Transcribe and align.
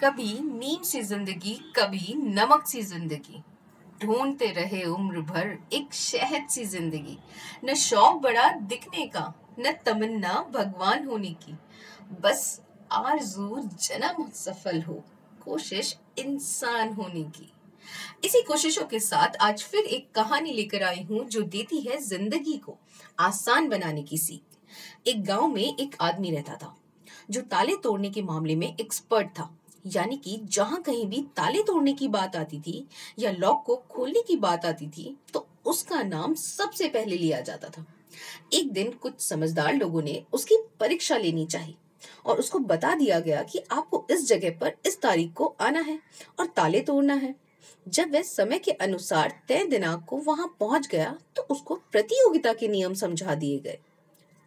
कभी 0.00 0.32
नीम 0.40 0.82
सी 0.82 1.00
ज़िंदगी, 1.02 1.52
कभी 1.76 2.14
नमक 2.16 2.66
सी 2.66 2.82
ज़िंदगी। 2.82 3.42
ढूंढते 4.02 4.46
रहे 4.52 4.82
उम्र 4.84 5.20
भर 5.22 5.56
एक 5.72 5.92
शहद 5.94 6.48
सी 6.50 6.64
ज़िंदगी। 6.64 7.16
न 7.64 7.74
शौक 7.74 8.20
बड़ा 8.22 8.48
दिखने 8.50 9.06
का, 9.06 9.32
न 9.58 9.72
तमन्ना 9.86 10.32
भगवान 10.54 11.06
होने 11.06 11.32
की। 11.42 11.56
बस 12.22 12.60
आरज़ू 12.92 13.60
जन्म 13.60 14.28
सफल 14.34 14.80
हो, 14.82 15.02
कोशिश 15.44 15.96
इंसान 16.18 16.92
होने 16.92 17.22
की। 17.30 17.52
इसी 18.24 18.42
कोशिशों 18.42 18.86
के 18.86 19.00
साथ 19.00 19.36
आज 19.42 19.62
फिर 19.62 19.84
एक 19.84 20.10
कहानी 20.14 20.52
लेकर 20.52 20.82
आई 20.82 21.06
हूँ 21.10 21.24
जो 21.26 21.42
देती 21.44 21.80
है 21.80 22.00
ज़िंदगी 22.00 22.56
को 22.56 22.78
आसान 23.20 23.68
बनाने 23.68 24.02
की 24.02 24.18
सीख। 24.18 25.08
एक 25.08 25.24
गाँव 25.24 25.48
में 25.48 25.64
एक 25.64 25.96
आदमी 26.00 26.30
रहता 26.30 26.56
था, 26.56 26.74
जो 27.30 27.40
ताले 27.42 27.76
तोड़ने 27.76 28.10
के 28.10 28.22
मामले 28.22 28.56
में 28.56 28.68
एक्सपर्ट 28.70 29.28
था। 29.30 29.54
यानी 29.84 30.16
कि 30.16 30.40
जहाँ 30.44 30.80
कहीं 30.82 31.06
भी 31.06 31.22
ताले 31.36 31.62
तोड़ने 31.62 31.92
की 31.92 32.08
बात 32.08 32.36
आती 32.36 32.60
थी 32.60 32.86
या 33.18 33.30
लॉक 33.30 33.62
को 33.66 33.76
खोलने 33.90 34.22
की 34.22 34.36
बात 34.36 34.66
आती 34.66 34.88
थी 34.88 35.16
तो 35.34 35.46
उसका 35.66 36.02
नाम 36.02 36.34
सबसे 36.34 36.88
पहले 36.88 37.16
लिया 37.16 37.40
जाता 37.40 37.68
था। 37.68 37.84
एक 38.52 38.72
दिन 38.72 38.90
कुछ 38.92 39.20
समझदार 39.20 39.74
लोगों 39.74 40.02
ने 40.02 40.22
उसकी 40.32 40.56
परीक्षा 40.80 41.16
लेनी 41.16 41.46
चाहिए 41.46 41.74
और 42.26 42.38
उसको 42.38 42.58
बता 42.58 42.94
दिया 42.94 43.20
गया 43.20 43.42
कि 43.42 43.62
आपको 43.72 44.06
इस 44.10 44.26
जगह 44.28 44.58
पर 44.60 44.76
इस 44.86 45.00
तारीख 45.00 45.32
को 45.32 45.54
आना 45.60 45.80
है 45.80 45.98
और 46.38 46.46
ताले 46.46 46.80
तोड़ना 46.80 47.14
है। 47.14 47.34
जब 47.86 48.12
वह 48.12 48.22
समय 48.22 48.58
के 48.58 48.70
अनुसार 48.70 49.40
तय 49.48 49.64
दिनांक 49.64 50.04
को 50.04 50.16
वहाँ 50.18 50.46
पहुँच 50.60 50.86
गया 50.86 51.16
तो 51.36 51.42
उसको 51.50 51.74
प्रतियोगिता 51.92 52.52
के 52.52 52.68
नियम 52.68 52.94
समझा 52.94 53.34
दिए 53.34 53.58
गए। 53.58 53.78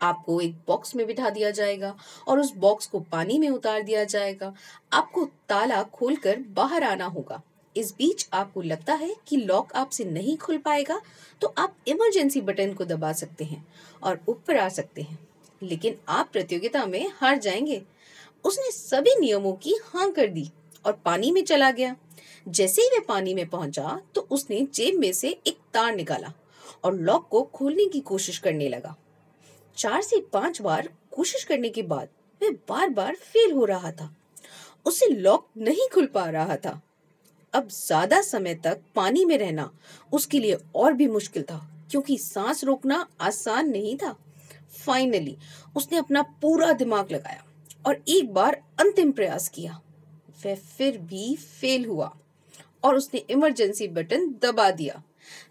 आपको 0.00 0.40
एक 0.40 0.54
बॉक्स 0.68 0.94
में 0.96 1.06
बिठा 1.06 1.30
दिया 1.30 1.50
जाएगा 1.50 1.94
और 2.28 2.40
उस 2.40 2.52
बॉक्स 2.56 2.86
को 2.86 3.00
पानी 3.02 3.38
में 3.38 3.48
उतार 3.50 3.82
दिया 3.82 4.04
जाएगा। 4.04 4.52
आपको 4.92 5.24
ताला 5.48 5.82
खोलकर 5.84 6.38
बाहर 6.50 6.84
आना 6.84 7.06
होगा। 7.06 7.40
इस 7.76 7.92
बीच 7.92 8.28
आपको 8.32 8.62
लगता 8.62 8.94
है 8.94 9.14
कि 9.26 9.36
लॉक 9.36 9.72
आपसे 9.72 10.04
नहीं 10.04 10.36
खुल 10.36 10.58
पाएगा 10.58 11.00
तो 11.40 11.52
आप 11.58 11.74
इमरजेंसी 11.88 12.40
बटन 12.40 12.72
को 12.74 12.84
दबा 12.84 13.12
सकते 13.12 13.44
हैं 13.44 13.64
और 14.02 14.20
ऊपर 14.28 14.56
आ 14.56 14.68
सकते 14.68 15.02
हैं। 15.02 15.18
लेकिन 15.62 15.96
आप 16.08 16.28
प्रतियोगिता 16.32 16.84
में 16.86 17.10
हार 17.14 17.38
जाएँगे। 17.38 17.82
उसने 18.44 18.70
सभी 18.70 19.14
नियमों 19.20 19.52
की 19.52 19.78
हाँ 19.84 20.10
कर 20.10 20.26
दी 20.26 20.48
और 20.84 20.92
पानी 21.04 21.30
में 21.30 21.42
चला 21.44 21.70
गया। 21.70 21.94
जैसे 22.48 22.82
ही 22.82 22.88
वह 22.88 23.04
पानी 23.08 23.34
में 23.34 23.46
पहुँचा 23.46 24.00
तो 24.14 24.26
उसने 24.30 24.60
जेब 24.74 24.98
में 24.98 25.12
से 25.12 25.28
एक 25.46 25.58
तार 25.74 25.94
निकाला 25.96 26.32
और 26.84 26.94
लॉक 26.94 27.28
को 27.28 27.42
खोलने 27.44 27.84
की 27.84 28.00
कोशिश 28.00 28.38
करने 28.38 28.68
लगा। 28.68 28.96
चार 29.78 30.02
से 30.02 30.20
पाँच 30.32 30.60
बार 30.62 30.88
कोशिश 31.12 31.44
करने 31.44 31.68
के 31.68 31.82
बाद 31.84 32.08
वह 32.40 32.50
बार 32.68 32.88
बार 32.90 33.14
फेल 33.14 33.52
हो 33.52 33.64
रहा 33.64 33.90
था। 33.92 34.14
उसे 34.86 35.06
लॉक 35.06 35.46
नहीं 35.58 35.88
खुल 35.94 36.06
पा 36.06 36.24
रहा 36.26 36.56
था। 36.56 36.80
अब 37.54 37.68
ज़्यादा 37.68 38.20
समय 38.22 38.54
तक 38.54 38.80
पानी 38.96 39.24
में 39.24 39.36
रहना 39.38 39.70
उसके 40.12 40.38
लिए 40.40 40.58
और 40.76 40.92
भी 40.92 41.06
मुश्किल 41.08 41.42
था, 41.42 41.58
क्योंकि 41.90 42.16
सांस 42.18 42.64
रोकना 42.64 43.06
आसान 43.20 43.68
नहीं 43.70 43.96
था। 43.96 44.14
फाइनली 44.76 45.36
उसने 45.76 45.98
अपना 45.98 46.22
पूरा 46.42 46.72
दिमाग 46.74 47.12
लगाया 47.12 47.44
और 47.86 48.02
एक 48.08 48.32
बार 48.34 48.60
अंतिम 48.80 49.12
प्रयास 49.12 49.48
किया। 49.48 49.80
वह 50.44 50.54
फिर 50.54 50.98
भी 51.00 51.34
फेल 51.36 51.84
हुआ 51.84 52.12
और 52.84 52.96
उसने 52.96 53.24
इमरजेंसी 53.30 53.88
बटन 53.88 54.28
दबा 54.42 54.70
दिया। 54.72 55.02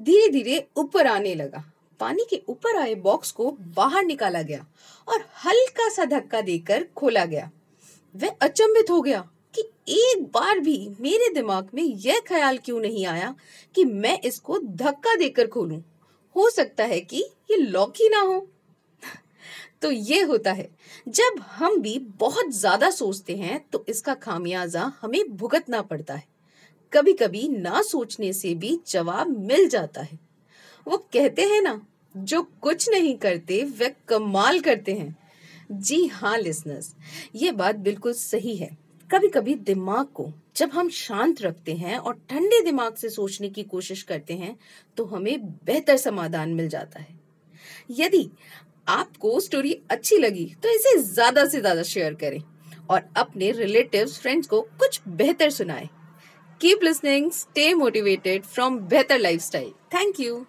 धीरे 0.00 0.28
धीरे 0.28 0.66
ऊपर 0.76 1.06
आने 1.06 1.34
लगा। 1.34 1.64
पानी 2.02 2.24
के 2.30 2.40
ऊपर 2.48 2.76
आए 2.76 2.94
बॉक्स 2.94 3.30
को 3.32 3.50
बाहर 3.76 4.04
निकाला 4.04 4.42
गया 4.42 4.66
और 5.08 5.24
हल्का 5.44 5.88
सा 5.88 6.04
धक्का 6.04 6.40
देकर 6.40 6.86
खोला 6.96 7.24
गया। 7.24 7.50
वह 8.14 8.36
अचंभित 8.42 8.90
हो 8.90 9.00
गया 9.02 9.20
कि 9.54 9.62
एक 9.90 10.22
बार 10.24 10.58
भी 10.58 10.76
मेरे 11.00 11.32
दिमाग 11.34 11.68
में 11.74 11.82
यह 11.82 12.20
ख्याल 12.28 12.58
क्यों 12.58 12.80
नहीं 12.80 13.06
आया 13.06 13.34
कि 13.74 13.84
मैं 13.84 14.18
इसको 14.20 14.58
धक्का 14.58 15.14
देकर 15.14 15.46
खोलूं? 15.46 15.80
हो 16.36 16.48
सकता 16.50 16.84
है 16.84 17.00
कि 17.00 17.24
ये 17.50 17.56
लॉक 17.56 17.92
ही 17.96 18.08
ना 18.08 18.20
हो। 18.20 18.38
तो 19.82 19.90
ये 19.90 20.22
होता 20.22 20.52
है, 20.52 20.68
जब 21.08 21.40
हम 21.50 21.80
भी 21.80 21.98
बहुत 22.18 22.50
ज़्यादा 22.50 22.90
सोचते 22.90 23.36
हैं 23.36 23.64
तो 23.72 23.84
इसका 23.88 24.14
खामियाजा 24.14 24.92
हमें 25.00 25.36
भुगतना 25.36 25.82
पड़ता 25.82 26.14
है। 26.14 26.26
कभी 26.92 27.12
कभी 27.12 27.48
ना 27.48 27.82
सोचने 27.82 28.32
से 28.32 28.54
भी 28.54 28.78
जवाब 28.86 29.36
मिल 29.46 29.68
जाता 29.68 30.02
है। 30.02 30.18
वो 30.86 30.96
कहते 31.12 31.42
हैं 31.42 31.62
ना 31.62 31.80
जो 32.14 32.42
कुछ 32.62 32.88
नहीं 32.90 33.16
करते 33.18 33.62
वे 33.78 33.94
कमाल 34.08 34.60
करते 34.60 34.92
हैं। 34.94 35.16
जी 35.72 36.06
हाँ 36.06 36.36
लिसनर्स 36.38 36.94
ये 37.36 37.50
बात 37.52 37.76
बिल्कुल 37.78 38.12
सही 38.14 38.56
है। 38.56 38.70
कभी 39.10 39.28
कभी 39.28 39.54
दिमाग 39.56 40.06
को, 40.06 40.26
जब 40.56 40.70
हम 40.72 40.88
शांत 40.90 41.40
रखते 41.42 41.74
हैं 41.74 41.96
और 41.98 42.14
ठंडे 42.30 42.60
दिमाग 42.64 42.94
से 42.94 43.08
सोचने 43.10 43.48
की 43.48 43.62
कोशिश 43.64 44.02
करते 44.02 44.34
हैं 44.34 44.56
तो 44.96 45.04
हमें 45.06 45.46
बेहतर 45.66 45.96
समाधान 45.98 46.54
मिल 46.54 46.68
जाता 46.68 47.00
है। 47.00 47.20
यदि 47.92 48.28
आपको 48.88 49.38
स्टोरी 49.40 49.72
अच्छी 49.90 50.18
लगी 50.18 50.44
तो 50.62 50.68
इसे 50.70 50.96
ज़्यादा 50.98 51.44
से 51.46 51.60
ज़्यादा 51.60 51.82
शेयर 51.84 52.14
करें 52.14 52.40
और 52.90 53.02
अपने 53.16 53.50
रिलेटिव्स 53.52 54.18
फ्रेंड्स 54.20 54.48
को 54.48 54.60
कुछ 54.80 55.00
बेहतर 55.08 55.50
सुनाएँ। 55.50 55.88
Keep 56.60 56.84
listening 56.84 57.30
stay 57.32 57.72
motivated 57.74 58.42
from 58.44 58.78
Behtar 58.80 59.18
lifestyle 59.18 59.70
thank 59.94 60.20
you 60.20 60.44